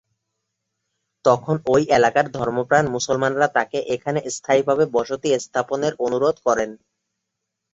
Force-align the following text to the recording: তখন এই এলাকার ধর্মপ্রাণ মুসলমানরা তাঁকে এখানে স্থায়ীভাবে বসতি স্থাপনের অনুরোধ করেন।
তখন 1.25 1.55
এই 1.71 1.83
এলাকার 1.97 2.25
ধর্মপ্রাণ 2.37 2.85
মুসলমানরা 2.95 3.47
তাঁকে 3.55 3.79
এখানে 3.95 4.19
স্থায়ীভাবে 4.35 4.83
বসতি 4.95 5.29
স্থাপনের 5.37 5.93
অনুরোধ 6.05 6.35
করেন। 6.47 6.69